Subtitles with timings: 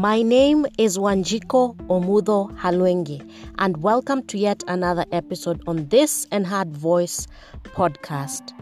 [0.00, 3.20] My name is Wanjiko Omudo Halwengi,
[3.58, 7.26] and welcome to yet another episode on this and Hard Voice
[7.64, 8.58] podcast,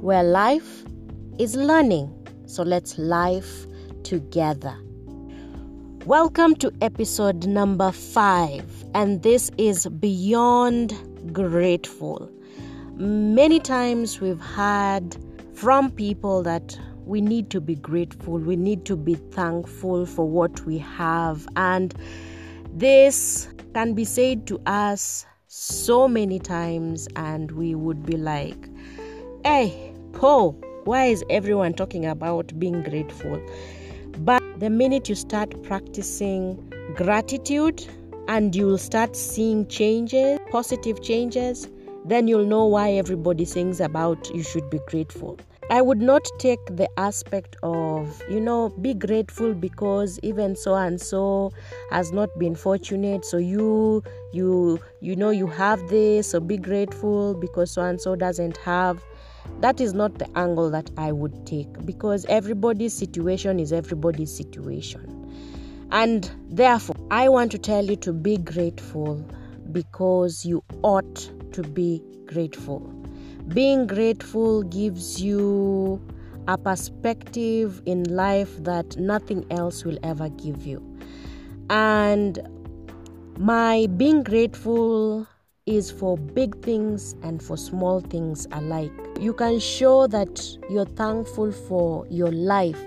[0.00, 0.84] where life
[1.40, 2.08] is learning.
[2.46, 3.66] So let's life
[4.04, 4.78] together.
[6.04, 10.94] Welcome to episode number five, and this is Beyond
[11.32, 12.30] Grateful.
[12.94, 15.16] Many times we've heard
[15.52, 20.60] from people that we need to be grateful, we need to be thankful for what
[20.66, 21.94] we have, and
[22.74, 28.68] this can be said to us so many times, and we would be like,
[29.44, 30.52] Hey, Paul,
[30.84, 33.40] why is everyone talking about being grateful?
[34.18, 37.86] But the minute you start practicing gratitude
[38.26, 41.68] and you'll start seeing changes, positive changes,
[42.04, 45.38] then you'll know why everybody sings about you should be grateful.
[45.68, 51.00] I would not take the aspect of, you know, be grateful because even so and
[51.00, 51.50] so
[51.90, 53.24] has not been fortunate.
[53.24, 56.30] So you, you, you know, you have this.
[56.30, 59.02] So be grateful because so and so doesn't have.
[59.60, 65.12] That is not the angle that I would take because everybody's situation is everybody's situation.
[65.90, 69.16] And therefore, I want to tell you to be grateful
[69.72, 73.05] because you ought to be grateful.
[73.48, 76.00] Being grateful gives you
[76.48, 80.82] a perspective in life that nothing else will ever give you.
[81.70, 82.38] And
[83.38, 85.26] my being grateful
[85.66, 88.92] is for big things and for small things alike.
[89.20, 92.80] You can show that you're thankful for your life,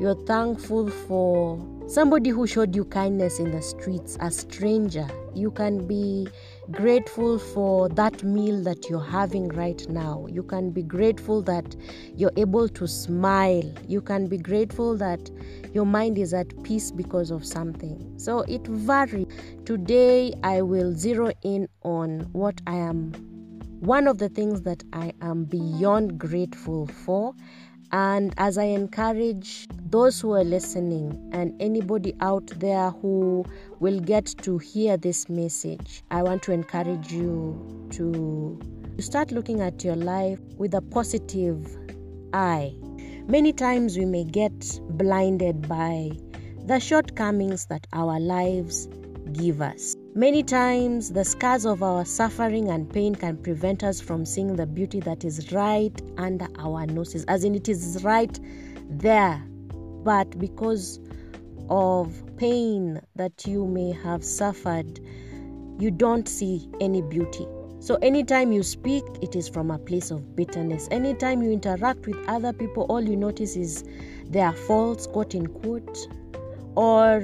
[0.00, 5.08] you're thankful for somebody who showed you kindness in the streets, a stranger.
[5.34, 6.28] You can be
[6.70, 10.26] grateful for that meal that you're having right now.
[10.28, 11.76] You can be grateful that
[12.14, 13.72] you're able to smile.
[13.86, 15.30] You can be grateful that
[15.72, 18.14] your mind is at peace because of something.
[18.18, 19.26] So it varies.
[19.64, 23.12] Today, I will zero in on what I am,
[23.80, 27.34] one of the things that I am beyond grateful for.
[27.92, 33.44] And as I encourage those who are listening and anybody out there who
[33.80, 38.58] will get to hear this message, I want to encourage you to
[38.98, 41.76] start looking at your life with a positive
[42.32, 42.74] eye.
[43.28, 46.10] Many times we may get blinded by
[46.66, 48.88] the shortcomings that our lives
[49.32, 49.95] give us.
[50.16, 54.64] Many times, the scars of our suffering and pain can prevent us from seeing the
[54.64, 58.40] beauty that is right under our noses, as in it is right
[58.88, 59.44] there.
[60.04, 61.00] But because
[61.68, 65.00] of pain that you may have suffered,
[65.78, 67.46] you don't see any beauty.
[67.80, 70.88] So, anytime you speak, it is from a place of bitterness.
[70.90, 73.84] Anytime you interact with other people, all you notice is
[74.30, 75.98] their faults, quote unquote,
[76.74, 77.22] or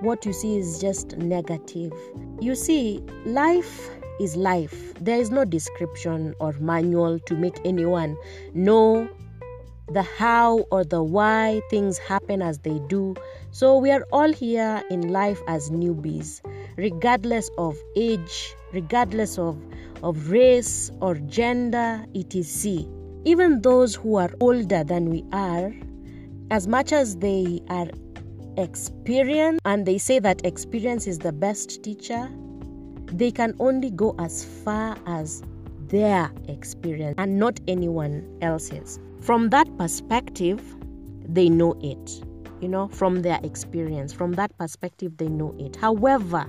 [0.00, 1.92] what you see is just negative.
[2.40, 4.94] You see, life is life.
[5.00, 8.16] There is no description or manual to make anyone
[8.54, 9.08] know
[9.92, 13.14] the how or the why things happen as they do.
[13.50, 16.42] So we are all here in life as newbies,
[16.76, 19.58] regardless of age, regardless of,
[20.02, 22.84] of race or gender, etc.
[23.24, 25.72] Even those who are older than we are,
[26.50, 27.88] as much as they are
[28.58, 32.28] experience and they say that experience is the best teacher,
[33.06, 35.42] they can only go as far as
[35.86, 38.98] their experience and not anyone else's.
[39.20, 40.60] From that perspective,
[41.26, 42.22] they know it.
[42.60, 45.76] You know, from their experience, from that perspective, they know it.
[45.76, 46.46] However,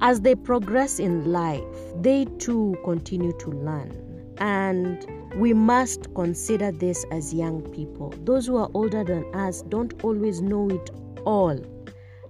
[0.00, 1.62] as they progress in life,
[2.00, 4.34] they too continue to learn.
[4.38, 5.06] And
[5.36, 8.12] we must consider this as young people.
[8.24, 10.90] Those who are older than us don't always know it
[11.24, 11.58] all.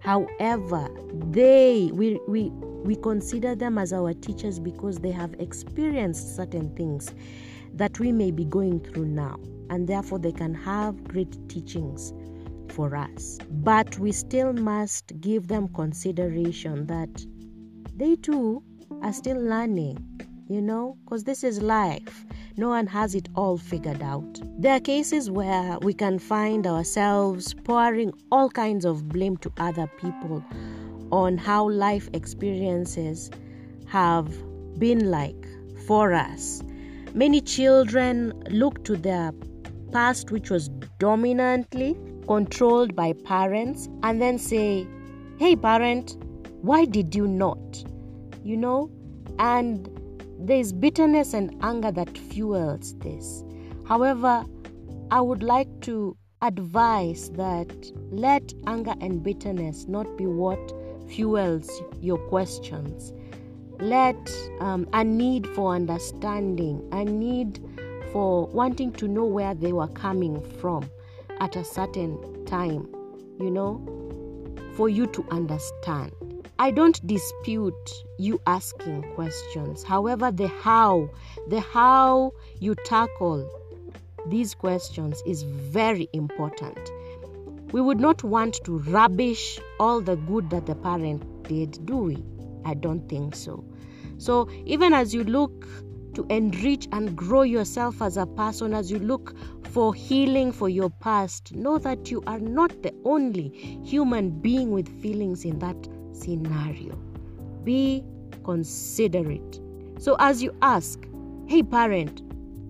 [0.00, 0.88] However,
[1.30, 2.50] they we we
[2.84, 7.12] we consider them as our teachers because they have experienced certain things
[7.74, 9.38] that we may be going through now,
[9.70, 12.12] and therefore they can have great teachings
[12.72, 13.38] for us.
[13.50, 17.24] But we still must give them consideration that
[17.96, 18.62] they too
[19.02, 20.04] are still learning,
[20.48, 22.26] you know, because this is life.
[22.56, 24.40] No one has it all figured out.
[24.58, 29.86] There are cases where we can find ourselves pouring all kinds of blame to other
[29.98, 30.44] people
[31.10, 33.30] on how life experiences
[33.86, 34.30] have
[34.78, 35.46] been like
[35.86, 36.62] for us.
[37.14, 39.32] Many children look to their
[39.90, 40.68] past, which was
[40.98, 41.96] dominantly
[42.26, 44.86] controlled by parents, and then say,
[45.38, 46.18] Hey, parent,
[46.60, 47.82] why did you not?
[48.44, 48.90] You know?
[49.38, 49.88] And
[50.44, 53.44] there's bitterness and anger that fuels this.
[53.86, 54.44] However,
[55.10, 57.70] I would like to advise that
[58.10, 60.72] let anger and bitterness not be what
[61.08, 63.12] fuels your questions.
[63.78, 64.16] Let
[64.60, 67.60] um, a need for understanding, a need
[68.12, 70.88] for wanting to know where they were coming from
[71.40, 72.88] at a certain time,
[73.40, 73.80] you know,
[74.74, 76.12] for you to understand.
[76.62, 79.82] I don't dispute you asking questions.
[79.82, 81.10] However, the how,
[81.48, 83.50] the how you tackle
[84.28, 86.78] these questions is very important.
[87.72, 92.22] We would not want to rubbish all the good that the parent did, do we?
[92.64, 93.64] I don't think so.
[94.18, 95.66] So, even as you look
[96.14, 99.34] to enrich and grow yourself as a person, as you look
[99.70, 103.48] for healing for your past, know that you are not the only
[103.84, 105.88] human being with feelings in that
[106.22, 106.94] scenario.
[107.64, 108.04] Be
[108.44, 109.60] considerate.
[109.98, 110.98] So, as you ask,
[111.46, 112.22] hey, parent,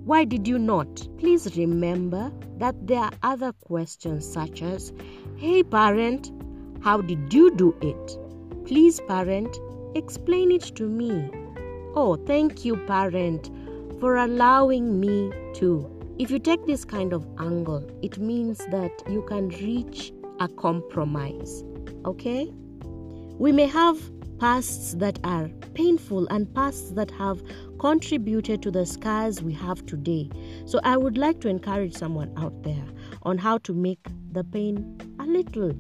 [0.05, 1.07] why did you not?
[1.19, 4.93] Please remember that there are other questions such as,
[5.37, 6.33] hey, parent,
[6.83, 8.19] how did you do it?
[8.67, 9.57] Please, parent,
[9.95, 11.31] explain it to me.
[11.95, 13.51] Oh, thank you, parent,
[14.01, 15.89] for allowing me to.
[16.19, 21.65] If you take this kind of angle, it means that you can reach a compromise.
[22.05, 22.53] Okay?
[23.39, 23.99] We may have
[24.39, 27.43] pasts that are painful and pasts that have
[27.79, 30.31] contributed to the scars we have today.
[30.67, 32.85] So I would like to encourage someone out there
[33.23, 35.73] on how to make the pain a little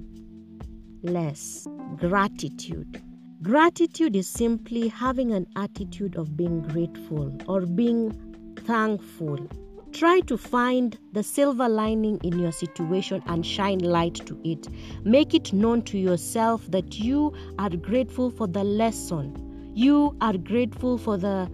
[1.02, 1.66] less.
[1.96, 3.02] Gratitude.
[3.42, 8.12] Gratitude is simply having an attitude of being grateful or being
[8.64, 9.48] thankful
[9.92, 14.68] Try to find the silver lining in your situation and shine light to it.
[15.04, 19.36] Make it known to yourself that you are grateful for the lesson.
[19.74, 21.50] You are grateful for the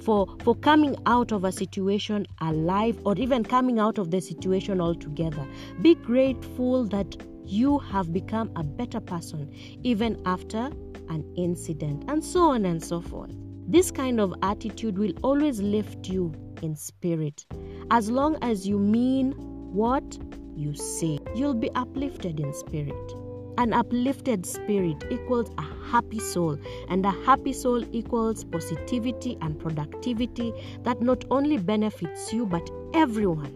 [0.00, 4.80] for for coming out of a situation alive or even coming out of the situation
[4.80, 5.46] altogether.
[5.82, 9.52] Be grateful that you have become a better person
[9.82, 10.70] even after
[11.10, 13.32] an incident and so on and so forth.
[13.68, 16.32] This kind of attitude will always lift you
[16.62, 17.44] in spirit.
[17.90, 19.32] As long as you mean
[19.72, 20.18] what
[20.56, 23.14] you say, you'll be uplifted in spirit.
[23.58, 30.52] An uplifted spirit equals a happy soul, and a happy soul equals positivity and productivity
[30.84, 33.54] that not only benefits you but everyone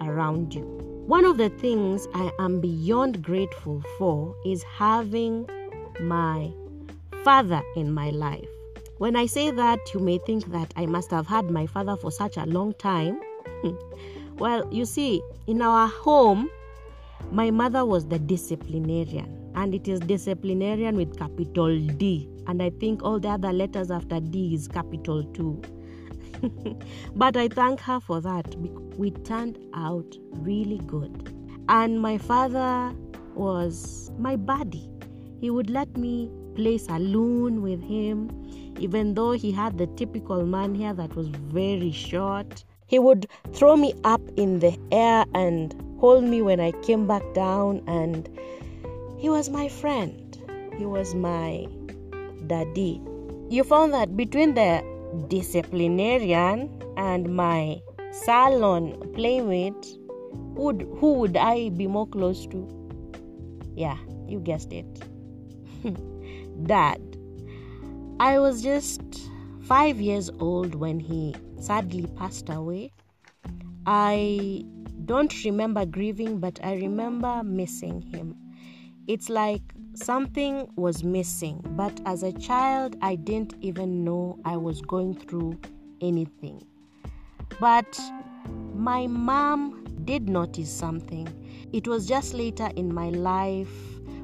[0.00, 0.64] around you.
[1.06, 5.48] One of the things I am beyond grateful for is having
[6.00, 6.52] my
[7.22, 8.48] father in my life.
[8.98, 12.10] When I say that, you may think that I must have had my father for
[12.10, 13.20] such a long time.
[13.62, 13.76] Hmm.
[14.38, 16.48] well, you see, in our home,
[17.30, 22.30] my mother was the disciplinarian, and it is disciplinarian with capital D.
[22.46, 25.60] And I think all the other letters after D is capital too.
[27.14, 28.54] but I thank her for that.
[28.96, 31.34] We turned out really good.
[31.68, 32.94] And my father
[33.34, 34.88] was my buddy.
[35.38, 38.45] He would let me play saloon with him
[38.78, 42.64] even though he had the typical man hair that was very short.
[42.86, 47.22] He would throw me up in the air and hold me when I came back
[47.34, 48.28] down, and
[49.18, 50.22] he was my friend.
[50.78, 51.66] He was my
[52.46, 53.00] daddy.
[53.48, 54.84] You found that between the
[55.28, 57.80] disciplinarian and my
[58.12, 59.98] salon playmate,
[60.54, 62.68] would who would I be more close to?
[63.74, 63.98] Yeah,
[64.28, 64.86] you guessed it.
[66.66, 67.15] Dad.
[68.18, 69.02] I was just
[69.64, 72.92] five years old when he sadly passed away.
[73.84, 74.64] I
[75.04, 78.34] don't remember grieving, but I remember missing him.
[79.06, 79.60] It's like
[79.94, 85.60] something was missing, but as a child, I didn't even know I was going through
[86.00, 86.66] anything.
[87.60, 88.00] But
[88.74, 91.28] my mom did notice something.
[91.74, 93.68] It was just later in my life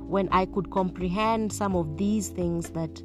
[0.00, 3.02] when I could comprehend some of these things that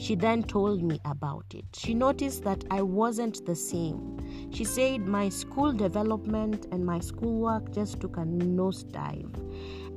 [0.00, 1.64] she then told me about it.
[1.74, 4.18] She noticed that I wasn't the same.
[4.50, 9.34] She said my school development and my schoolwork just took a nosedive.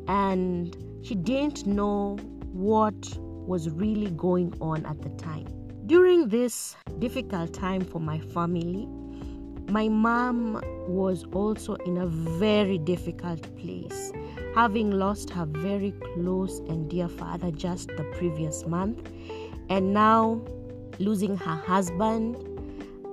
[0.10, 2.17] And she didn't know
[2.51, 5.48] what was really going on at the time.
[5.86, 8.88] During this difficult time for my family,
[9.69, 14.12] my mom was also in a very difficult place,
[14.53, 19.10] having lost her very close and dear father just the previous month
[19.70, 20.41] and now
[21.00, 22.38] losing her husband.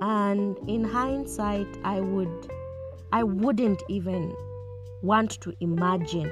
[0.02, 2.50] And in hindsight i would
[3.12, 4.34] i wouldn't even
[5.02, 6.30] want to imagine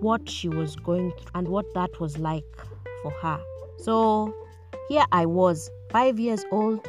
[0.00, 2.44] what she was going through and what that was like
[3.02, 3.40] for her.
[3.78, 4.34] So
[4.88, 6.88] here i was 5 years old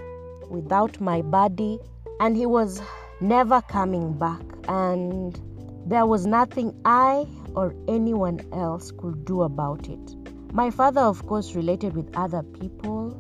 [0.50, 1.80] without my body
[2.20, 2.82] and he was
[3.20, 4.44] never coming back.
[4.68, 5.40] And
[5.86, 7.26] There was nothing I
[7.56, 10.21] or anyone else could do about it.
[10.54, 13.16] My father, of course, related with other people,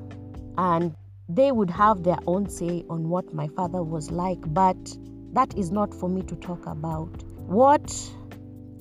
[0.58, 0.94] and
[1.30, 4.76] they would have their own say on what my father was like, but
[5.32, 7.24] that is not for me to talk about.
[7.48, 8.12] What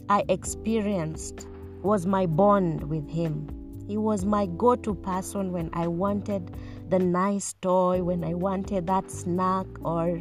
[0.08, 1.46] I experienced
[1.82, 3.48] was my bond with him.
[3.86, 6.56] He was my go to person when I wanted
[6.88, 10.16] the nice toy, when I wanted that snack, or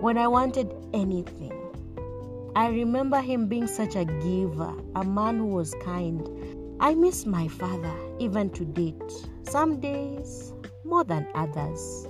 [0.00, 1.52] when I wanted anything.
[2.56, 6.28] I remember him being such a giver, a man who was kind.
[6.84, 9.10] I miss my father even to date.
[9.44, 10.52] Some days
[10.84, 12.06] more than others.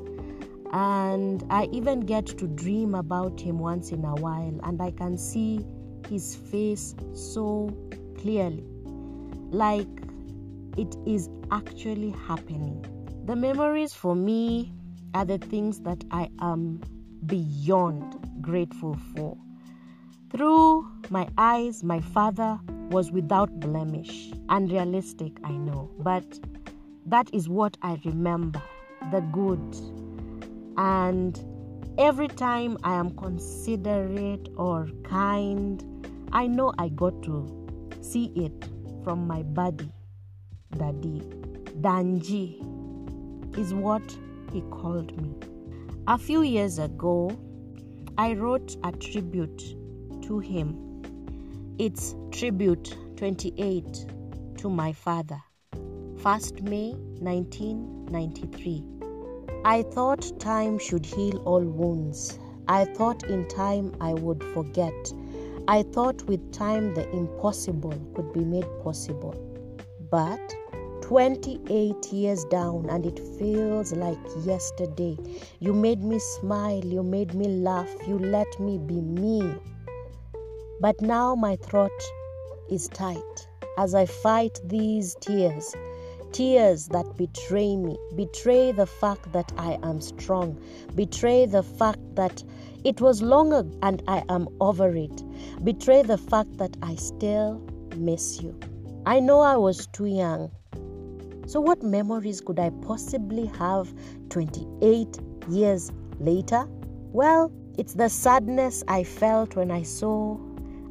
[0.73, 5.16] And I even get to dream about him once in a while, and I can
[5.16, 5.64] see
[6.09, 7.73] his face so
[8.19, 8.66] clearly,
[9.52, 9.87] like
[10.76, 12.85] it is actually happening.
[13.26, 14.73] The memories for me
[15.14, 16.81] are the things that I am
[17.26, 19.38] beyond grateful for.
[20.31, 22.59] Through my eyes, my father
[22.90, 24.33] was without blemish.
[24.49, 26.25] Unrealistic, I know, but
[27.07, 28.62] that is what I remember
[29.11, 29.76] the good.
[30.76, 31.38] And
[31.99, 35.85] every time I am considerate or kind,
[36.33, 37.47] I know I got to
[38.00, 38.69] see it
[39.04, 39.93] from my body.
[40.76, 41.23] Daddy.
[41.81, 42.59] Danji
[43.57, 44.02] is what
[44.52, 45.35] he called me.
[46.07, 47.31] A few years ago,
[48.19, 49.76] I wrote a tribute
[50.25, 51.02] to him.
[51.78, 54.07] It's tribute 28
[54.59, 55.43] to my father.
[56.16, 58.85] 1st May 1993.
[59.66, 62.38] I thought time should heal all wounds.
[62.69, 65.12] I thought in time I would forget.
[65.69, 69.35] I thought with time the impossible could be made possible.
[70.11, 70.54] But
[71.02, 75.19] 28 years down, and it feels like yesterday.
[75.61, 79.54] You made me smile, you made me laugh, you let me be me.
[80.81, 81.90] But now my throat
[82.69, 85.75] is tight as I fight these tears
[86.35, 90.61] tears that betray me, betray the fact that I am strong,
[90.97, 92.43] betray the fact that
[92.83, 95.23] it was longer and I am over it,
[95.62, 97.62] betray the fact that I still
[97.97, 98.59] miss you.
[99.07, 100.50] I know I was too young.
[101.47, 103.95] So, what memories could I possibly have
[104.31, 106.66] 28 years later?
[107.12, 110.37] Well, it's the sadness I felt when I saw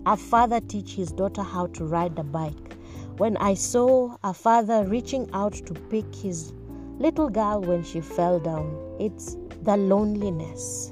[0.06, 2.76] a father teach his daughter how to ride a bike
[3.18, 6.54] when I saw a father reaching out to pick his
[7.00, 8.98] little girl when she fell down.
[9.00, 10.92] It's the loneliness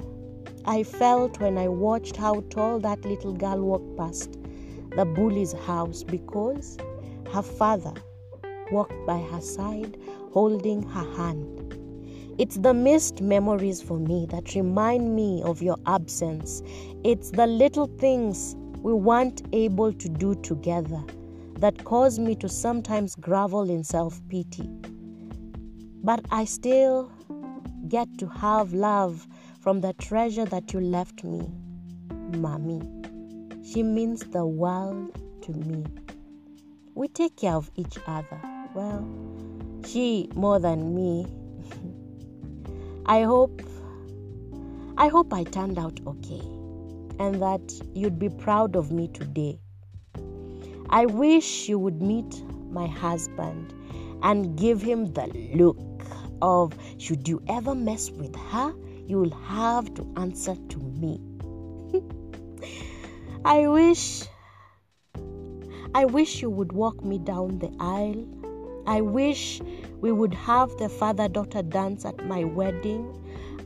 [0.66, 4.38] I felt when I watched how tall that little girl walked past
[4.96, 6.78] the bully's house because
[7.34, 7.94] her father
[8.72, 9.98] walked by her side
[10.32, 11.58] holding her hand.
[12.38, 16.62] It's the missed memories for me that remind me of your absence.
[17.04, 21.04] It's the little things we weren't able to do together
[21.60, 24.68] that caused me to sometimes grovel in self pity.
[26.04, 27.12] But I still
[27.88, 29.28] get to have love
[29.60, 31.48] from the treasure that you left me,
[32.38, 32.82] Mommy.
[33.64, 35.86] She means the world to me.
[36.96, 38.42] We take care of each other.
[38.74, 39.08] Well,
[39.86, 41.28] she more than me.
[43.06, 43.62] I hope
[44.98, 46.61] I hope I turned out okay
[47.22, 47.62] and that
[47.94, 49.60] you'd be proud of me today.
[50.90, 53.74] I wish you would meet my husband
[54.24, 55.78] and give him the look
[56.42, 58.74] of should you ever mess with her,
[59.06, 61.22] you'll have to answer to me.
[63.46, 64.24] I wish
[65.94, 68.26] I wish you would walk me down the aisle.
[68.88, 69.62] I wish
[70.00, 73.06] we would have the father daughter dance at my wedding.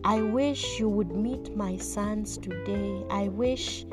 [0.07, 3.03] I wish you would meet my sons today.
[3.09, 3.87] I wish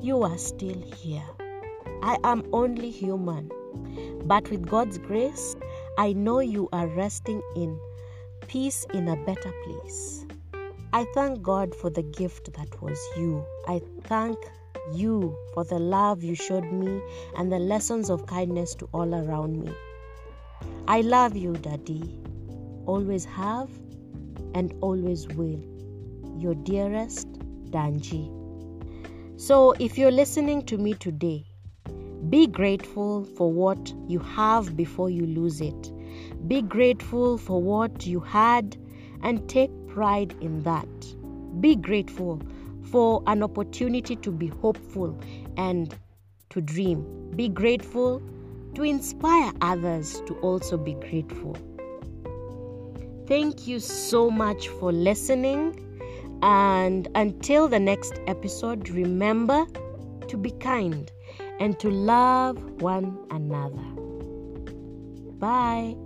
[0.00, 1.28] you are still here.
[2.00, 3.50] I am only human.
[4.24, 5.56] But with God's grace,
[5.98, 7.76] I know you are resting in
[8.46, 10.24] peace in a better place.
[10.92, 13.44] I thank God for the gift that was you.
[13.66, 14.38] I thank
[14.94, 17.02] you for the love you showed me
[17.36, 19.74] and the lessons of kindness to all around me.
[20.86, 22.16] I love you, Daddy.
[22.86, 23.68] Always have
[24.54, 25.60] and always will.
[26.38, 27.28] Your dearest,
[27.70, 28.30] Danji.
[29.40, 31.46] So, if you're listening to me today,
[32.28, 35.92] be grateful for what you have before you lose it.
[36.48, 38.76] Be grateful for what you had
[39.22, 41.60] and take pride in that.
[41.60, 42.40] Be grateful
[42.90, 45.18] for an opportunity to be hopeful
[45.56, 45.94] and
[46.50, 47.30] to dream.
[47.34, 48.22] Be grateful
[48.74, 51.56] to inspire others to also be grateful.
[53.26, 55.78] Thank you so much for listening.
[56.42, 59.64] And until the next episode, remember
[60.28, 61.10] to be kind,
[61.60, 63.84] and to love one another.
[65.38, 65.96] Bye.